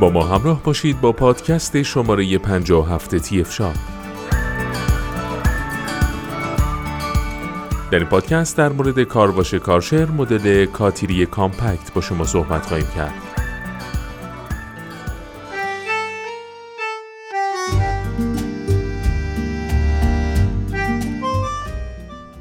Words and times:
با 0.00 0.10
ما 0.10 0.24
همراه 0.24 0.62
باشید 0.62 1.00
با 1.00 1.12
پادکست 1.12 1.82
شماره 1.82 2.38
57 2.38 3.18
تی 3.18 3.40
افشا 3.40 3.72
در 7.90 7.98
این 7.98 8.08
پادکست 8.08 8.56
در 8.56 8.68
مورد 8.68 9.02
کارواش 9.02 9.54
کارشر 9.54 10.04
مدل 10.04 10.66
کاتیری 10.66 11.26
کامپکت 11.26 11.92
با 11.94 12.00
شما 12.00 12.24
صحبت 12.24 12.66
خواهیم 12.66 12.86
کرد. 12.96 13.14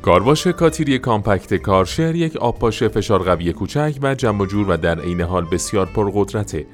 کارواش 0.02 0.48
کاتیری 0.48 1.00
کامپکت 1.00 1.54
کارشر 1.54 2.16
یک 2.16 2.36
آبپاش 2.36 2.84
فشار 2.84 3.24
قوی 3.24 3.54
کوچک 3.54 3.96
و 4.02 4.16
جمع 4.16 4.46
جور 4.46 4.70
و 4.70 4.78
در 4.78 5.00
عین 5.00 5.22
حال 5.22 5.46
بسیار 5.52 5.86
پرقدرته 5.86 6.66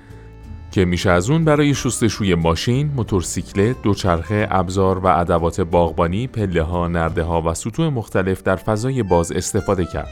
که 0.75 0.85
میشه 0.85 1.09
از 1.09 1.29
اون 1.29 1.45
برای 1.45 1.73
شستشوی 1.73 2.35
ماشین، 2.35 2.91
موتورسیکلت، 2.95 3.81
دوچرخه، 3.81 4.47
ابزار 4.51 4.99
و 4.99 5.07
ادوات 5.07 5.61
باغبانی، 5.61 6.27
پله 6.27 6.63
ها، 6.63 6.87
نرده 6.87 7.23
ها 7.23 7.41
و 7.41 7.53
سطوح 7.53 7.89
مختلف 7.89 8.43
در 8.43 8.55
فضای 8.55 9.03
باز 9.03 9.31
استفاده 9.31 9.85
کرد. 9.85 10.07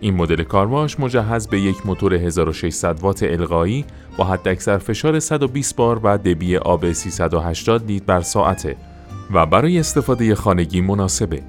این 0.00 0.14
مدل 0.14 0.42
کارواش 0.42 1.00
مجهز 1.00 1.46
به 1.46 1.60
یک 1.60 1.86
موتور 1.86 2.14
1600 2.14 3.00
وات 3.00 3.22
القایی 3.22 3.84
با 4.16 4.24
حداکثر 4.24 4.78
فشار 4.78 5.18
120 5.18 5.76
بار 5.76 6.00
و 6.02 6.18
دبی 6.18 6.56
آب 6.56 6.92
380 6.92 7.86
لیتر 7.86 8.04
بر 8.06 8.20
ساعته 8.20 8.76
و 9.32 9.46
برای 9.46 9.78
استفاده 9.78 10.34
خانگی 10.34 10.80
مناسبه. 10.80 11.42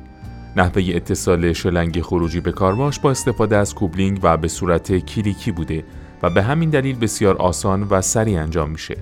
نحوه 0.55 0.83
اتصال 0.95 1.53
شلنگ 1.53 2.01
خروجی 2.01 2.39
به 2.39 2.51
کارواش 2.51 2.99
با 2.99 3.11
استفاده 3.11 3.57
از 3.57 3.75
کوبلینگ 3.75 4.19
و 4.23 4.37
به 4.37 4.47
صورت 4.47 4.97
کلیکی 4.97 5.51
بوده 5.51 5.83
و 6.23 6.29
به 6.29 6.43
همین 6.43 6.69
دلیل 6.69 6.99
بسیار 6.99 7.37
آسان 7.37 7.83
و 7.83 8.01
سریع 8.01 8.41
انجام 8.41 8.69
میشه. 8.69 8.97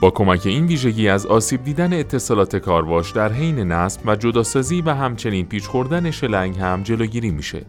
با 0.00 0.10
کمک 0.10 0.46
این 0.46 0.66
ویژگی 0.66 1.08
از 1.08 1.26
آسیب 1.26 1.64
دیدن 1.64 1.92
اتصالات 1.92 2.56
کارواش 2.56 3.10
در 3.10 3.32
حین 3.32 3.58
نصب 3.58 4.00
و 4.06 4.16
جداسازی 4.16 4.80
و 4.80 4.94
همچنین 4.94 5.46
پیچ 5.46 5.64
خوردن 5.64 6.10
شلنگ 6.10 6.58
هم 6.58 6.82
جلوگیری 6.82 7.30
میشه. 7.30 7.62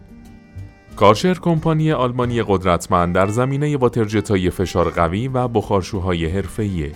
کارشر 0.96 1.34
کمپانی 1.34 1.92
آلمانی 1.92 2.44
قدرتمند 2.44 3.16
در 3.16 3.28
زمینه 3.28 3.78
واترجتای 3.78 4.50
فشار 4.50 4.90
قوی 4.90 5.28
و 5.28 5.48
بخارشوهای 5.48 6.26
حرفه‌ایه. 6.26 6.92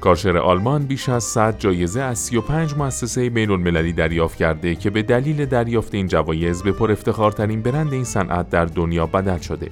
کارشر 0.00 0.36
آلمان 0.36 0.86
بیش 0.86 1.08
از 1.08 1.24
100 1.24 1.58
جایزه 1.58 2.00
از 2.00 2.18
35 2.18 2.74
مؤسسه 2.74 3.30
بین 3.30 3.50
المللی 3.50 3.92
دریافت 3.92 4.38
کرده 4.38 4.74
که 4.74 4.90
به 4.90 5.02
دلیل 5.02 5.46
دریافت 5.46 5.94
این 5.94 6.06
جوایز 6.06 6.62
به 6.62 6.72
پر 6.72 6.92
افتخارترین 6.92 7.62
برند 7.62 7.92
این 7.92 8.04
صنعت 8.04 8.50
در 8.50 8.64
دنیا 8.64 9.06
بدل 9.06 9.38
شده. 9.38 9.70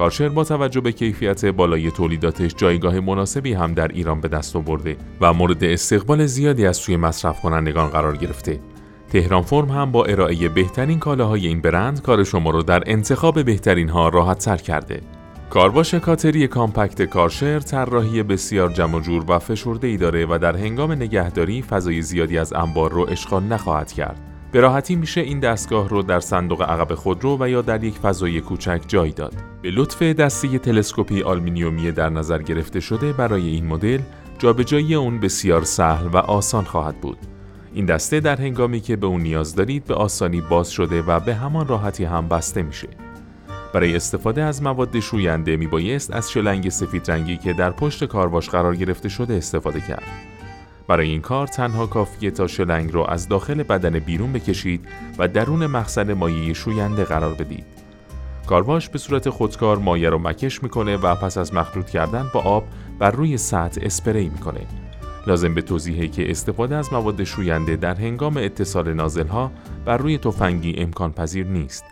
کارشر 0.00 0.28
با 0.28 0.44
توجه 0.44 0.80
به 0.80 0.92
کیفیت 0.92 1.44
بالای 1.44 1.90
تولیداتش 1.90 2.54
جایگاه 2.56 3.00
مناسبی 3.00 3.52
هم 3.52 3.74
در 3.74 3.88
ایران 3.88 4.20
به 4.20 4.28
دست 4.28 4.56
آورده 4.56 4.96
و 5.20 5.32
مورد 5.32 5.64
استقبال 5.64 6.26
زیادی 6.26 6.66
از 6.66 6.76
سوی 6.76 6.96
مصرف 6.96 7.40
کنندگان 7.40 7.88
قرار 7.88 8.16
گرفته. 8.16 8.60
تهران 9.12 9.42
فرم 9.42 9.68
هم 9.68 9.92
با 9.92 10.04
ارائه 10.04 10.48
بهترین 10.48 10.98
کالاهای 10.98 11.46
این 11.46 11.60
برند 11.60 12.02
کار 12.02 12.24
شما 12.24 12.50
رو 12.50 12.62
در 12.62 12.82
انتخاب 12.86 13.44
بهترین 13.44 13.88
ها 13.88 14.08
راحت 14.08 14.40
سر 14.40 14.56
کرده. 14.56 15.00
کارواش 15.50 15.94
کاتری 15.94 16.48
کامپکت 16.48 17.02
کارشر 17.02 17.60
طراحی 17.60 18.22
بسیار 18.22 18.72
جمع 18.72 19.00
جور 19.00 19.24
و 19.28 19.38
فشرده 19.38 19.86
ای 19.86 19.96
داره 19.96 20.26
و 20.26 20.38
در 20.38 20.56
هنگام 20.56 20.92
نگهداری 20.92 21.62
فضای 21.62 22.02
زیادی 22.02 22.38
از 22.38 22.52
انبار 22.52 22.92
رو 22.92 23.06
اشغال 23.10 23.42
نخواهد 23.42 23.92
کرد. 23.92 24.20
به 24.52 24.60
راحتی 24.60 24.96
میشه 24.96 25.20
این 25.20 25.40
دستگاه 25.40 25.88
رو 25.88 26.02
در 26.02 26.20
صندوق 26.20 26.62
عقب 26.62 26.94
خودرو 26.94 27.36
و 27.40 27.48
یا 27.48 27.62
در 27.62 27.84
یک 27.84 27.94
فضای 27.94 28.40
کوچک 28.40 28.80
جای 28.88 29.10
داد. 29.10 29.34
به 29.62 29.70
لطف 29.70 30.02
دسته 30.02 30.58
تلسکوپی 30.58 31.22
آلومینیومی 31.22 31.92
در 31.92 32.10
نظر 32.10 32.42
گرفته 32.42 32.80
شده 32.80 33.12
برای 33.12 33.48
این 33.48 33.66
مدل، 33.66 34.00
جابجایی 34.38 34.94
اون 34.94 35.20
بسیار 35.20 35.64
سهل 35.64 36.06
و 36.06 36.16
آسان 36.16 36.64
خواهد 36.64 37.00
بود. 37.00 37.18
این 37.74 37.86
دسته 37.86 38.20
در 38.20 38.36
هنگامی 38.36 38.80
که 38.80 38.96
به 38.96 39.06
اون 39.06 39.20
نیاز 39.20 39.54
دارید 39.54 39.84
به 39.84 39.94
آسانی 39.94 40.40
باز 40.40 40.70
شده 40.70 41.02
و 41.02 41.20
به 41.20 41.34
همان 41.34 41.68
راحتی 41.68 42.04
هم 42.04 42.28
بسته 42.28 42.62
میشه. 42.62 42.88
برای 43.74 43.96
استفاده 43.96 44.42
از 44.42 44.62
مواد 44.62 45.00
شوینده 45.00 45.56
میبایست 45.56 46.14
از 46.14 46.30
شلنگ 46.30 46.68
سفید 46.68 47.10
رنگی 47.10 47.36
که 47.36 47.52
در 47.52 47.70
پشت 47.70 48.04
کارواش 48.04 48.48
قرار 48.50 48.76
گرفته 48.76 49.08
شده 49.08 49.34
استفاده 49.34 49.80
کرد. 49.80 50.02
برای 50.90 51.08
این 51.08 51.20
کار 51.20 51.46
تنها 51.46 51.86
کافیه 51.86 52.30
تا 52.30 52.46
شلنگ 52.46 52.94
را 52.94 53.06
از 53.06 53.28
داخل 53.28 53.62
بدنه 53.62 53.98
بیرون 53.98 54.32
بکشید 54.32 54.88
و 55.18 55.28
درون 55.28 55.66
مخزن 55.66 56.12
مایع 56.12 56.52
شوینده 56.52 57.04
قرار 57.04 57.34
بدید. 57.34 57.64
کارواش 58.46 58.88
به 58.88 58.98
صورت 58.98 59.30
خودکار 59.30 59.78
مایع 59.78 60.10
رو 60.10 60.18
مکش 60.18 60.62
می‌کنه 60.62 60.96
و 60.96 61.14
پس 61.14 61.38
از 61.38 61.54
مخلوط 61.54 61.90
کردن 61.90 62.30
با 62.34 62.40
آب 62.40 62.64
بر 62.98 63.10
روی 63.10 63.36
سطح 63.36 63.80
اسپری 63.82 64.28
می‌کنه. 64.28 64.60
لازم 65.26 65.54
به 65.54 65.62
توضیحه 65.62 66.08
که 66.08 66.30
استفاده 66.30 66.76
از 66.76 66.92
مواد 66.92 67.24
شوینده 67.24 67.76
در 67.76 67.94
هنگام 67.94 68.36
اتصال 68.36 68.92
نازل 68.92 69.26
ها 69.26 69.52
بر 69.84 69.96
روی 69.96 70.18
تفنگی 70.18 70.74
امکان 70.78 71.12
پذیر 71.12 71.46
نیست 71.46 71.84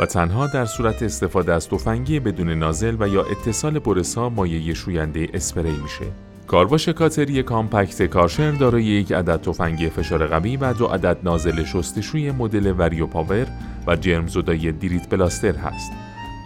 و 0.00 0.06
تنها 0.06 0.46
در 0.46 0.64
صورت 0.64 1.02
استفاده 1.02 1.52
از 1.52 1.68
تفنگی 1.68 2.20
بدون 2.20 2.50
نازل 2.50 2.96
و 3.00 3.08
یا 3.08 3.24
اتصال 3.24 3.78
برسا 3.78 4.28
مایع 4.28 4.74
شوینده 4.74 5.28
اسپری 5.34 5.76
میشه. 5.82 6.06
کارواش 6.46 6.88
K3 6.88 7.42
Compact 7.42 8.02
کارشر 8.02 8.50
دارای 8.50 8.84
یک 8.84 9.12
عدد 9.12 9.40
تفنگی 9.40 9.88
فشار 9.88 10.26
قوی 10.26 10.56
و 10.56 10.72
دو 10.72 10.86
عدد 10.86 11.18
نازل 11.22 11.64
شستشوی 11.64 12.30
مدل 12.30 12.74
Vario 12.78 13.06
Power 13.06 13.46
و 13.86 13.96
جرم 13.96 14.26
زدای 14.26 14.72
Dirt 14.72 15.10
Blaster 15.10 15.56
هست. 15.56 15.92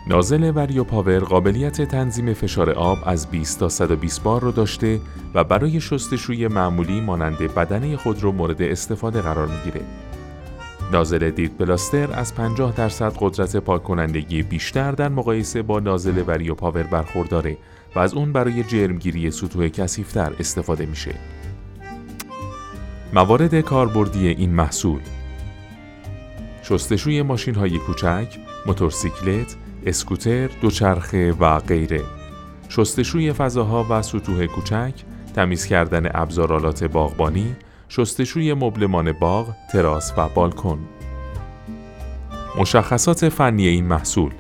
نازل 0.09 0.53
Vario 0.55 0.85
Power 0.85 1.19
قابلیت 1.19 1.83
تنظیم 1.83 2.35
فشار 2.35 2.71
آب 2.71 2.99
از 3.07 3.31
20 3.31 3.61
تا 3.61 3.69
120 3.69 4.23
بار 4.23 4.41
رو 4.41 4.53
داشته 4.53 5.01
و 5.35 5.45
برای 5.45 5.81
شستشوی 5.81 6.49
معمولی 6.49 7.01
مانند 7.01 7.39
بدنه 7.39 7.97
خودرو 7.97 8.33
مورد 8.33 8.63
استفاده 8.63 9.21
قرار 9.21 9.49
می‌گیره. 9.49 9.81
نازل 10.93 11.31
Dirt 11.31 11.59
Blaster 11.59 12.09
از 12.13 12.35
50 12.35 12.73
درصد 12.77 13.13
قدرت 13.19 13.57
پاک 13.57 13.83
کنندگی 13.83 14.43
بیشتر 14.43 14.93
در 14.93 15.09
مقایسه 15.09 15.63
با 15.63 15.81
نازل 15.81 16.23
Vario 16.27 16.55
Power 16.55 16.83
برخورداره 16.83 17.57
و 17.95 17.99
از 17.99 18.15
اون 18.15 18.33
برای 18.33 18.65
جرمگیری 18.65 19.31
سطوح 19.31 19.69
کثیفتر 19.69 20.33
استفاده 20.41 20.87
میشه. 20.87 21.15
موارد 23.13 23.61
کاربردی 23.61 24.29
این 24.29 24.51
محصول 24.51 25.01
شستشوی 26.63 27.23
ماشین 27.23 27.55
های 27.55 27.79
کوچک، 27.79 28.39
موتورسیکلت، 28.67 29.57
اسکوتر، 29.87 30.47
دوچرخه 30.47 31.33
و 31.33 31.59
غیره. 31.59 32.01
شستشوی 32.69 33.33
فضاها 33.33 33.87
و 33.91 34.03
سطوح 34.03 34.47
کوچک، 34.47 34.95
تمیز 35.35 35.67
کردن 35.67 36.11
ابزارالات 36.15 36.85
باغبانی، 36.85 37.57
شستشوی 37.89 38.55
مبلمان 38.55 39.13
باغ، 39.13 39.55
تراس 39.73 40.13
و 40.17 40.29
بالکن. 40.29 40.79
مشخصات 42.59 43.29
فنی 43.29 43.67
این 43.67 43.87
محصول 43.87 44.33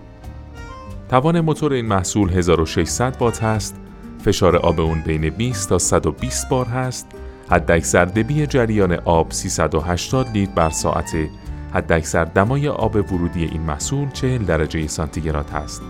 توان 1.10 1.40
موتور 1.40 1.72
این 1.72 1.86
محصول 1.86 2.30
1600 2.30 3.16
وات 3.20 3.42
هست، 3.42 3.76
فشار 4.24 4.56
آب 4.56 4.80
اون 4.80 5.00
بین 5.00 5.30
20 5.30 5.68
تا 5.68 5.78
120 5.78 6.48
بار 6.48 6.66
هست، 6.66 7.06
حداکثر 7.50 8.04
دبی 8.04 8.46
جریان 8.46 8.92
آب 8.92 9.32
380 9.32 10.28
لیتر 10.28 10.52
بر 10.52 10.70
ساعته، 10.70 11.30
حداکثر 11.72 12.24
دمای 12.24 12.68
آب 12.68 12.96
ورودی 12.96 13.44
این 13.44 13.60
محصول 13.60 14.10
40 14.10 14.44
درجه 14.44 14.86
سانتیگراد 14.86 15.50
است. 15.52 15.82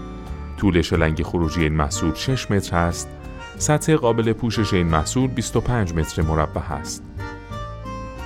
طول 0.57 0.83
شلنگ 0.83 1.23
خروجی 1.23 1.63
این 1.63 1.75
محصول 1.75 2.15
6 2.15 2.51
متر 2.51 2.77
است. 2.77 3.09
سطح 3.59 3.95
قابل 3.95 4.33
پوشش 4.33 4.75
این 4.75 4.87
محصول 4.87 5.27
25 5.27 5.95
متر 5.95 6.23
مربع 6.23 6.73
است. 6.73 7.03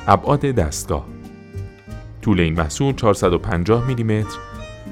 ابعاد 0.06 0.40
دستگاه 0.40 1.06
طول 2.22 2.40
این 2.40 2.54
محصول 2.54 2.94
450 2.94 3.86
میلیمتر، 3.86 4.38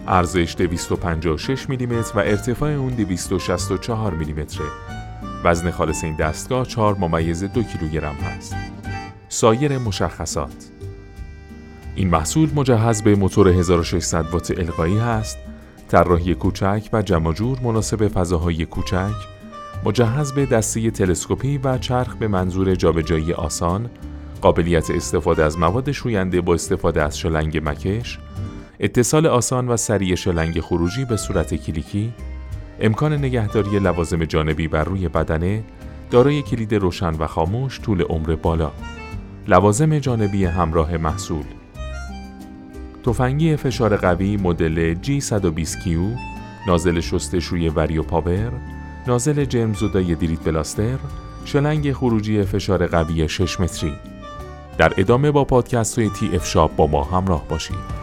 ارزش 0.09 0.55
256 0.59 1.69
میلیمتر 1.69 2.19
و 2.19 2.19
ارتفاع 2.19 2.71
اون 2.71 2.95
264 2.95 4.15
میلیمتره. 4.15 4.67
وزن 5.45 5.71
خالص 5.71 6.05
این 6.05 6.17
دستگاه 6.17 6.67
4 6.67 6.95
ممیز 6.95 7.45
دو 7.45 7.63
کیلوگرم 7.63 8.15
هست. 8.15 8.55
سایر 9.29 9.79
مشخصات. 9.79 10.69
این 11.95 12.11
محصول 12.11 12.51
مجهز 12.55 13.03
به 13.03 13.15
موتور 13.15 13.49
1600 13.49 14.27
وات 14.31 14.51
القایی 14.59 14.99
هست، 14.99 15.39
طراحی 15.89 16.35
کوچک 16.35 16.89
و 16.93 17.03
جمع 17.03 17.35
مناسب 17.63 18.09
فضاهای 18.09 18.67
کوچک، 18.67 19.15
مجهز 19.85 20.33
به 20.33 20.47
دسته 20.47 20.91
تلسکوپی 20.91 21.59
و 21.59 21.79
چرخ 21.79 22.15
به 22.15 22.29
منظور 22.29 22.75
جابجایی 22.75 23.33
آسان، 23.33 23.91
قابلیت 24.41 24.91
استفاده 24.91 25.45
از 25.45 25.59
مواد 25.59 25.93
شوینده 25.93 26.41
با 26.41 26.55
استفاده 26.55 27.03
از 27.03 27.19
شلنگ 27.19 27.61
مکش، 27.69 28.19
اتصال 28.83 29.27
آسان 29.27 29.69
و 29.69 29.77
سریع 29.77 30.15
شلنگ 30.15 30.61
خروجی 30.61 31.05
به 31.05 31.17
صورت 31.17 31.55
کلیکی، 31.55 32.13
امکان 32.81 33.13
نگهداری 33.13 33.79
لوازم 33.79 34.25
جانبی 34.25 34.69
بر 34.69 34.85
روی 34.85 35.09
بدنه، 35.09 35.63
دارای 36.11 36.43
کلید 36.43 36.75
روشن 36.75 37.15
و 37.15 37.27
خاموش 37.27 37.81
طول 37.81 38.03
عمر 38.03 38.37
بالا، 38.37 38.73
لوازم 39.49 39.99
جانبی 39.99 40.45
همراه 40.45 40.97
محصول، 40.97 41.45
تفنگی 43.05 43.57
فشار 43.57 43.97
قوی 43.97 44.37
مدل 44.37 44.95
G120Q، 44.95 45.89
نازل 46.67 47.01
شستشوی 47.01 47.69
Vario 47.69 48.03
Power، 48.03 48.53
نازل 49.07 49.45
جرمزدای 49.45 50.15
Dirt 50.15 50.45
Blaster، 50.45 50.99
شلنگ 51.45 51.93
خروجی 51.93 52.43
فشار 52.43 52.87
قوی 52.87 53.29
6 53.29 53.61
متری. 53.61 53.95
در 54.79 54.93
ادامه 54.97 55.31
با 55.31 55.45
پادکست 55.45 55.99
های 55.99 56.09
تی 56.09 56.37
اف 56.37 56.47
شاپ 56.47 56.77
با 56.77 56.87
ما 56.87 57.05
همراه 57.05 57.49
باشید. 57.49 58.02